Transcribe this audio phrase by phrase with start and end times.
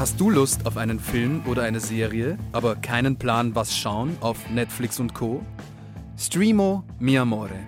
[0.00, 4.48] Hast du Lust auf einen Film oder eine Serie, aber keinen Plan, was schauen auf
[4.48, 5.44] Netflix und Co?
[6.16, 7.58] Streamo Mi Amore,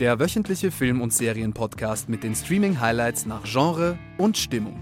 [0.00, 4.80] der wöchentliche Film- und Serienpodcast mit den Streaming-Highlights nach Genre und Stimmung.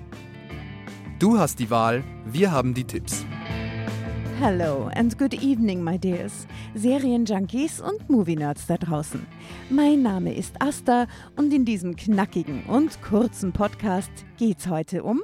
[1.18, 3.26] Du hast die Wahl, wir haben die Tipps.
[4.40, 9.26] Hello and good evening, my dears, Serienjunkies und Movie-Nerds da draußen.
[9.68, 15.22] Mein Name ist Asta und in diesem knackigen und kurzen Podcast geht's heute um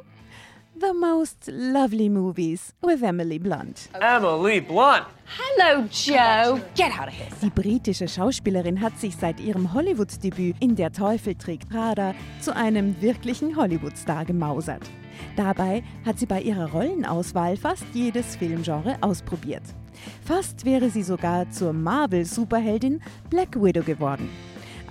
[0.81, 3.91] The Most Lovely Movies with Emily Blunt.
[4.01, 5.05] Emily Blunt.
[5.27, 6.59] Hello, Joe.
[6.75, 7.29] Get out of here.
[7.43, 12.99] Die britische Schauspielerin hat sich seit ihrem Hollywood-Debüt in Der Teufel trägt Prada zu einem
[13.03, 14.89] wirklichen Hollywood-Star gemausert.
[15.37, 19.65] Dabei hat sie bei ihrer Rollenauswahl fast jedes Filmgenre ausprobiert.
[20.25, 24.31] Fast wäre sie sogar zur Marvel-Superheldin Black Widow geworden.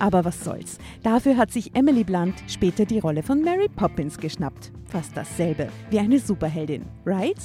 [0.00, 0.78] Aber was soll's.
[1.02, 4.72] Dafür hat sich Emily Blunt später die Rolle von Mary Poppins geschnappt.
[4.86, 7.38] Fast dasselbe wie eine Superheldin, right?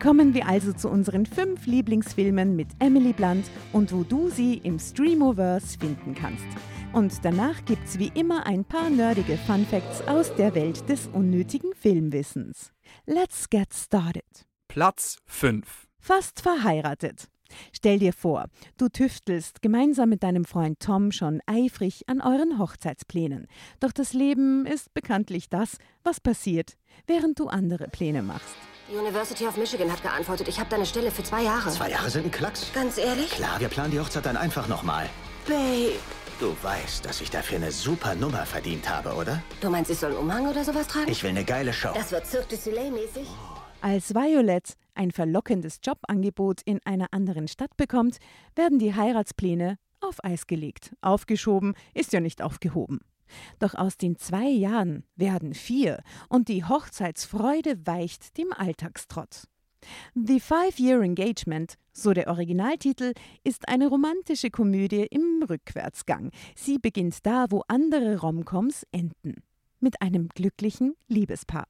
[0.00, 4.78] Kommen wir also zu unseren fünf Lieblingsfilmen mit Emily Blunt und wo du sie im
[4.78, 6.46] Streamoverse finden kannst.
[6.92, 11.72] Und danach gibt's wie immer ein paar nerdige Fun Facts aus der Welt des unnötigen
[11.74, 12.72] Filmwissens.
[13.06, 14.46] Let's get started.
[14.68, 15.86] Platz 5.
[15.98, 17.28] Fast verheiratet.
[17.72, 18.46] Stell dir vor,
[18.76, 23.46] du tüftelst gemeinsam mit deinem Freund Tom schon eifrig an euren Hochzeitsplänen.
[23.80, 28.54] Doch das Leben ist bekanntlich das, was passiert, während du andere Pläne machst.
[28.90, 31.70] Die University of Michigan hat geantwortet, ich habe deine Stelle für zwei Jahre.
[31.70, 32.72] Zwei Jahre sind ein Klacks.
[32.72, 33.30] Ganz ehrlich?
[33.30, 35.08] Klar, wir planen die Hochzeit dann einfach nochmal.
[35.46, 35.92] Babe.
[36.40, 39.42] Du weißt, dass ich dafür eine super Nummer verdient habe, oder?
[39.60, 41.10] Du meinst, ich soll einen Umhang oder sowas tragen?
[41.10, 41.90] Ich will eine geile Show.
[41.94, 43.26] Das wird Cirque du Soleil mäßig.
[43.80, 48.18] Als Violet ein verlockendes Jobangebot in einer anderen Stadt bekommt,
[48.54, 50.94] werden die Heiratspläne auf Eis gelegt.
[51.00, 53.00] Aufgeschoben ist ja nicht aufgehoben.
[53.58, 59.44] Doch aus den zwei Jahren werden vier und die Hochzeitsfreude weicht dem Alltagstrott.
[60.14, 63.12] The Five-Year Engagement, so der Originaltitel,
[63.44, 66.30] ist eine romantische Komödie im Rückwärtsgang.
[66.56, 69.42] Sie beginnt da, wo andere Romcoms enden.
[69.80, 71.66] Mit einem glücklichen Liebespaar.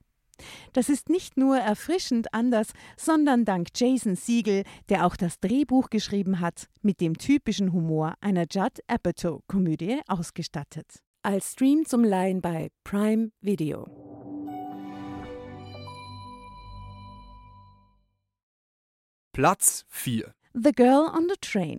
[0.73, 6.41] Das ist nicht nur erfrischend anders, sondern dank Jason Siegel, der auch das Drehbuch geschrieben
[6.41, 11.01] hat, mit dem typischen Humor einer Judd Apatow-Komödie ausgestattet.
[11.23, 13.87] Als Stream zum Leihen bei Prime Video.
[19.33, 20.35] Platz 4.
[20.55, 21.79] The Girl on the Train.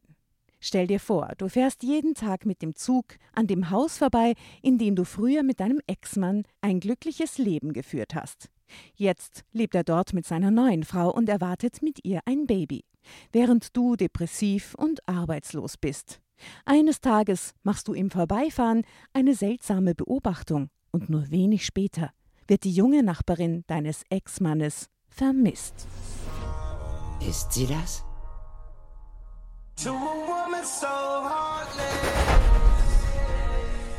[0.59, 4.77] Stell dir vor, du fährst jeden Tag mit dem Zug an dem Haus vorbei, in
[4.77, 8.49] dem du früher mit deinem Ex-Mann ein glückliches Leben geführt hast.
[8.95, 12.83] Jetzt lebt er dort mit seiner neuen Frau und erwartet mit ihr ein Baby,
[13.31, 16.19] während du depressiv und arbeitslos bist.
[16.65, 18.83] Eines Tages machst du im Vorbeifahren
[19.13, 22.11] eine seltsame Beobachtung und nur wenig später
[22.47, 25.87] wird die junge Nachbarin deines Ex-Mannes vermisst.
[27.21, 28.03] Ist sie das?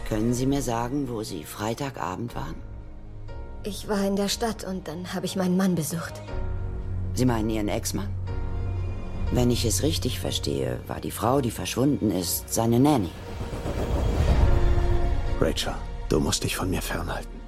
[0.08, 2.56] Können Sie mir sagen, wo Sie Freitagabend waren?
[3.62, 6.20] Ich war in der Stadt und dann habe ich meinen Mann besucht.
[7.14, 8.10] Sie meinen Ihren Ex-Mann?
[9.32, 13.10] Wenn ich es richtig verstehe, war die Frau, die verschwunden ist, seine Nanny.
[15.40, 15.74] Rachel,
[16.10, 17.39] du musst dich von mir fernhalten.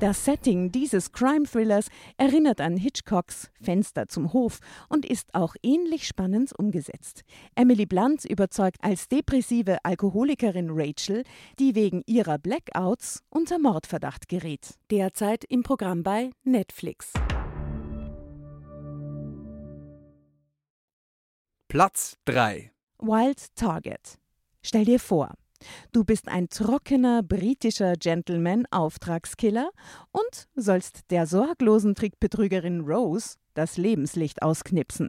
[0.00, 6.58] Das Setting dieses Crime-Thrillers erinnert an Hitchcocks Fenster zum Hof und ist auch ähnlich spannend
[6.58, 7.22] umgesetzt.
[7.54, 11.22] Emily Blunt überzeugt als depressive Alkoholikerin Rachel,
[11.58, 14.78] die wegen ihrer Blackouts unter Mordverdacht gerät.
[14.90, 17.12] Derzeit im Programm bei Netflix.
[21.68, 22.72] Platz 3.
[23.00, 24.18] Wild Target.
[24.62, 25.34] Stell dir vor,
[25.92, 29.70] Du bist ein trockener britischer Gentleman-Auftragskiller
[30.12, 35.08] und sollst der sorglosen Trickbetrügerin Rose das Lebenslicht ausknipsen.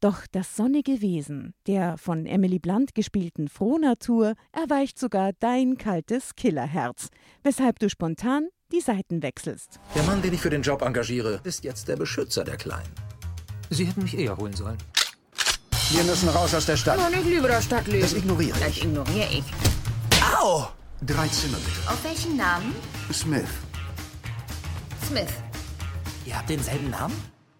[0.00, 7.08] Doch das sonnige Wesen der von Emily Blunt gespielten Frohnatur erweicht sogar dein kaltes Killerherz,
[7.42, 9.80] weshalb du spontan die Seiten wechselst.
[9.94, 12.92] Der Mann, den ich für den Job engagiere, ist jetzt der Beschützer der Kleinen.
[13.70, 14.76] Sie hätten mich eher holen sollen.
[15.90, 16.98] Wir müssen raus aus der Stadt.
[16.98, 18.02] Und ich liebe das Stadtleben.
[18.02, 18.84] Das ignoriere Das ich.
[18.84, 19.44] ignoriere ich.
[20.44, 20.66] Au!
[21.00, 21.90] Drei Zimmer bitte.
[21.90, 22.74] Auf welchen Namen?
[23.10, 23.48] Smith.
[25.02, 25.32] Smith.
[26.26, 27.14] Ihr habt denselben Namen?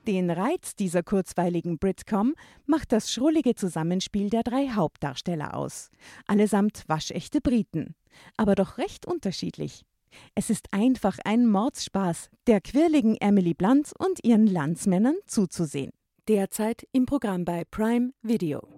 [0.06, 2.34] Den Reiz dieser kurzweiligen Britcom
[2.66, 5.88] macht das schrullige Zusammenspiel der drei Hauptdarsteller aus.
[6.26, 7.94] Allesamt waschechte Briten,
[8.36, 9.86] aber doch recht unterschiedlich.
[10.34, 15.92] Es ist einfach ein Mordsspaß, der quirligen Emily Blunt und ihren Landsmännern zuzusehen.
[16.28, 18.73] Derzeit im Programm bei Prime Video.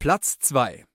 [0.00, 0.86] Platz 2.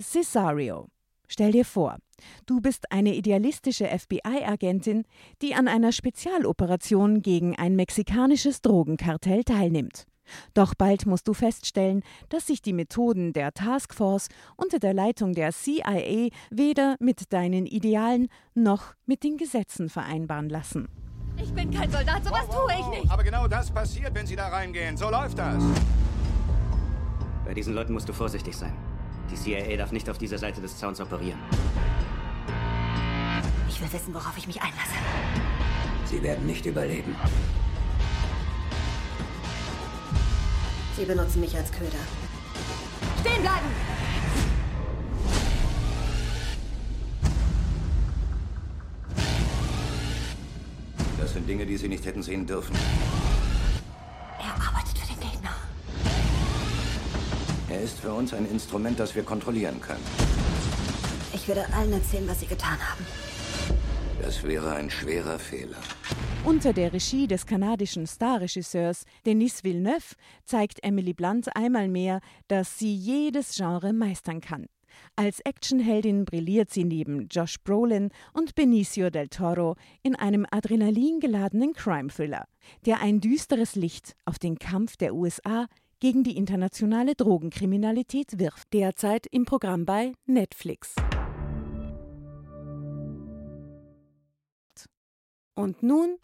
[0.00, 0.88] Cesario.
[1.28, 1.98] Stell dir vor,
[2.44, 5.04] du bist eine idealistische FBI-Agentin,
[5.42, 10.08] die an einer Spezialoperation gegen ein mexikanisches Drogenkartell teilnimmt.
[10.54, 14.26] Doch bald musst du feststellen, dass sich die Methoden der Taskforce
[14.56, 18.26] unter der Leitung der CIA weder mit deinen Idealen
[18.56, 20.88] noch mit den Gesetzen vereinbaren lassen.
[21.36, 23.12] Ich bin kein Soldat, sowas tue ich nicht.
[23.12, 24.96] Aber genau das passiert, wenn Sie da reingehen.
[24.96, 25.62] So läuft das.
[27.48, 28.74] Bei diesen Leuten musst du vorsichtig sein.
[29.30, 31.38] Die CIA darf nicht auf dieser Seite des Zauns operieren.
[33.70, 34.92] Ich will wissen, worauf ich mich einlasse.
[36.04, 37.16] Sie werden nicht überleben.
[40.94, 41.96] Sie benutzen mich als Köder.
[43.22, 43.68] Stehen bleiben!
[51.18, 52.76] Das sind Dinge, die Sie nicht hätten sehen dürfen.
[57.78, 60.02] Er ist für uns ein Instrument, das wir kontrollieren können.
[61.32, 63.06] Ich werde allen erzählen, was sie getan haben.
[64.20, 65.76] Das wäre ein schwerer Fehler.
[66.44, 72.92] Unter der Regie des kanadischen Starregisseurs Denis Villeneuve zeigt Emily Blunt einmal mehr, dass sie
[72.92, 74.66] jedes Genre meistern kann.
[75.14, 82.46] Als Actionheldin brilliert sie neben Josh Brolin und Benicio del Toro in einem adrenalingeladenen Crime-Thriller,
[82.86, 85.68] der ein düsteres Licht auf den Kampf der USA
[86.00, 88.72] gegen die internationale Drogenkriminalität wirft.
[88.72, 90.94] Derzeit im Programm bei Netflix.
[95.54, 96.18] Und nun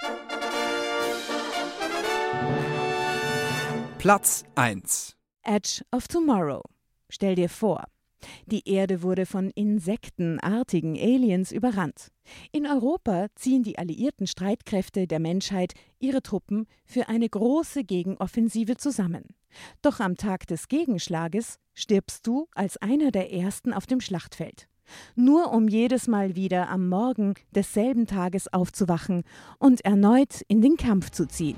[3.99, 5.17] Platz 1.
[5.43, 6.63] Edge of Tomorrow.
[7.09, 7.85] Stell dir vor,
[8.47, 12.11] die Erde wurde von insektenartigen Aliens überrannt.
[12.53, 19.25] In Europa ziehen die alliierten Streitkräfte der Menschheit ihre Truppen für eine große Gegenoffensive zusammen.
[19.83, 24.69] Doch am Tag des Gegenschlages stirbst du als einer der Ersten auf dem Schlachtfeld.
[25.15, 29.23] Nur um jedes Mal wieder am Morgen desselben Tages aufzuwachen
[29.59, 31.57] und erneut in den Kampf zu ziehen.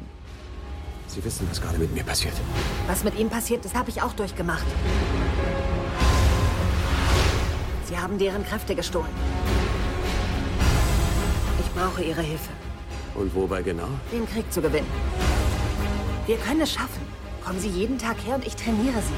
[1.08, 2.34] Sie wissen, was gerade mit mir passiert.
[2.86, 4.66] Was mit ihm passiert ist, habe ich auch durchgemacht.
[7.88, 9.12] Sie haben deren Kräfte gestohlen.
[11.60, 12.50] Ich brauche Ihre Hilfe,
[13.14, 13.88] Und wobei genau?
[14.12, 14.90] den Krieg zu gewinnen.
[16.26, 17.02] Wir können es schaffen.
[17.44, 19.14] Kommen Sie jeden Tag her und ich trainiere Sie.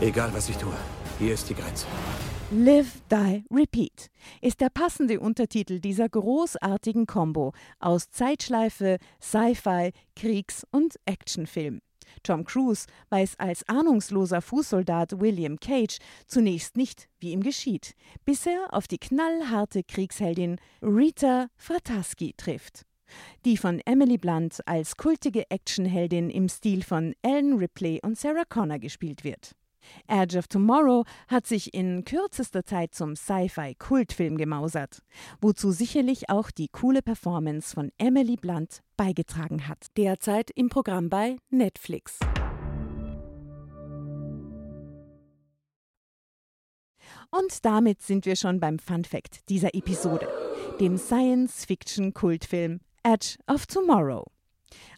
[0.00, 0.72] Egal, was ich tue.
[1.18, 1.86] Hier ist die Grenze.
[2.50, 4.10] Live, Die, Repeat
[4.42, 11.80] ist der passende Untertitel dieser großartigen Combo aus Zeitschleife, Sci-Fi, Kriegs- und Actionfilm.
[12.22, 17.94] Tom Cruise weiß als ahnungsloser Fußsoldat William Cage zunächst nicht, wie ihm geschieht,
[18.24, 22.82] bis er auf die knallharte Kriegsheldin Rita Frataski trifft.
[23.44, 28.78] Die von Emily Blunt als kultige Actionheldin im Stil von Ellen Ripley und Sarah Connor
[28.78, 29.54] gespielt wird.
[30.06, 35.02] Edge of Tomorrow hat sich in kürzester Zeit zum Sci-Fi-Kultfilm gemausert,
[35.40, 39.86] wozu sicherlich auch die coole Performance von Emily Blunt beigetragen hat.
[39.96, 42.18] Derzeit im Programm bei Netflix.
[47.30, 50.28] Und damit sind wir schon beim Fun Fact dieser Episode,
[50.80, 54.33] dem Science-Fiction-Kultfilm Edge of Tomorrow.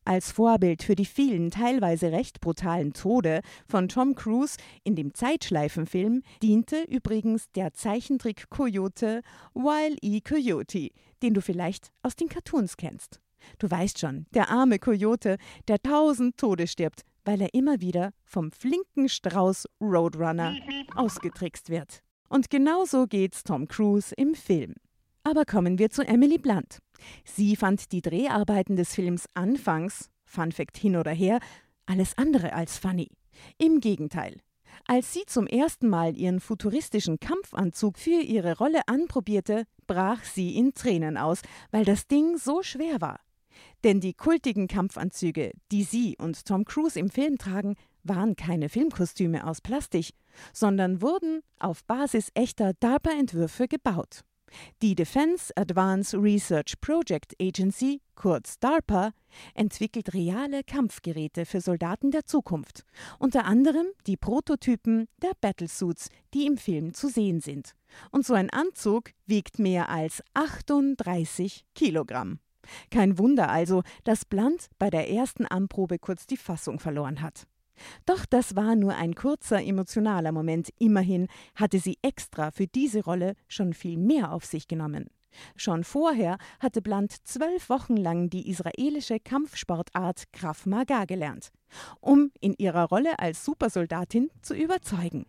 [0.08, 6.22] Als Vorbild für die vielen teilweise recht brutalen Tode von Tom Cruise in dem Zeitschleifenfilm
[6.40, 10.20] diente übrigens der Zeichentrick Coyote Wile E.
[10.20, 10.90] Coyote,
[11.24, 13.20] den du vielleicht aus den Cartoons kennst.
[13.58, 18.52] Du weißt schon, der arme Coyote, der tausend Tode stirbt, weil er immer wieder vom
[18.52, 20.54] flinken Strauß Roadrunner
[20.94, 22.04] ausgetrickst wird.
[22.28, 24.74] Und genauso geht's Tom Cruise im Film.
[25.28, 26.78] Aber kommen wir zu Emily Blunt.
[27.24, 31.40] Sie fand die Dreharbeiten des Films anfangs, Fun Fact hin oder her,
[31.84, 33.10] alles andere als funny.
[33.58, 34.36] Im Gegenteil.
[34.86, 40.74] Als sie zum ersten Mal ihren futuristischen Kampfanzug für ihre Rolle anprobierte, brach sie in
[40.74, 41.42] Tränen aus,
[41.72, 43.18] weil das Ding so schwer war.
[43.82, 49.44] Denn die kultigen Kampfanzüge, die sie und Tom Cruise im Film tragen, waren keine Filmkostüme
[49.44, 50.10] aus Plastik,
[50.52, 54.22] sondern wurden auf Basis echter DARPA-Entwürfe gebaut.
[54.82, 59.12] Die Defense Advanced Research Project Agency, kurz DARPA,
[59.54, 62.84] entwickelt reale Kampfgeräte für Soldaten der Zukunft,
[63.18, 67.74] unter anderem die Prototypen der Battlesuits, die im Film zu sehen sind.
[68.10, 72.40] Und so ein Anzug wiegt mehr als 38 Kilogramm.
[72.90, 77.46] Kein Wunder also, dass Blunt bei der ersten Anprobe kurz die Fassung verloren hat.
[78.04, 80.70] Doch das war nur ein kurzer emotionaler Moment.
[80.78, 85.06] Immerhin hatte sie extra für diese Rolle schon viel mehr auf sich genommen.
[85.56, 91.50] Schon vorher hatte Blunt zwölf Wochen lang die israelische Kampfsportart Krav Maga gelernt,
[92.00, 95.26] um in ihrer Rolle als Supersoldatin zu überzeugen.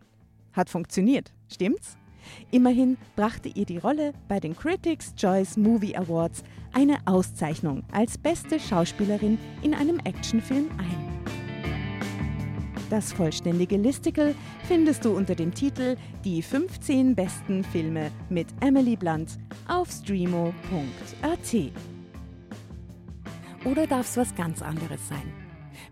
[0.52, 1.96] Hat funktioniert, stimmt's?
[2.50, 8.60] Immerhin brachte ihr die Rolle bei den Critics' Choice Movie Awards eine Auszeichnung als beste
[8.60, 10.97] Schauspielerin in einem Actionfilm ein.
[12.90, 14.34] Das vollständige Listicle
[14.66, 20.52] findest du unter dem Titel Die 15 besten Filme mit Emily Blunt auf streamo.at.
[23.66, 25.32] Oder darf es was ganz anderes sein?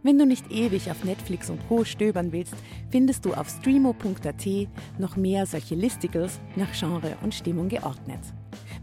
[0.03, 1.85] Wenn du nicht ewig auf Netflix und Co.
[1.85, 2.55] stöbern willst,
[2.89, 4.47] findest du auf streamo.at
[4.99, 8.21] noch mehr solche Listicles nach Genre und Stimmung geordnet.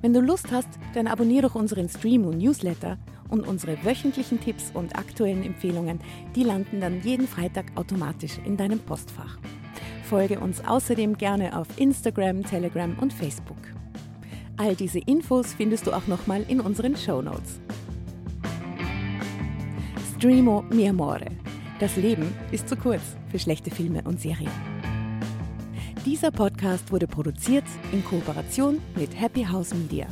[0.01, 2.99] Wenn du Lust hast, dann abonniere doch unseren Streamo Newsletter
[3.33, 5.99] und unsere wöchentlichen Tipps und aktuellen Empfehlungen,
[6.35, 9.39] die landen dann jeden Freitag automatisch in deinem Postfach.
[10.03, 13.57] Folge uns außerdem gerne auf Instagram, Telegram und Facebook.
[14.55, 17.59] All diese Infos findest du auch nochmal in unseren Show Notes.
[20.15, 21.25] Streamo mi amore.
[21.79, 24.51] Das Leben ist zu kurz für schlechte Filme und Serien.
[26.05, 30.05] Dieser Podcast wurde produziert in Kooperation mit Happy House Media.